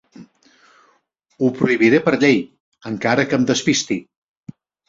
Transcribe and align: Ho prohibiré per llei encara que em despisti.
Ho 1.43 1.51
prohibiré 1.59 2.01
per 2.07 2.15
llei 2.25 2.41
encara 2.93 3.29
que 3.29 3.41
em 3.41 3.49
despisti. 3.55 4.03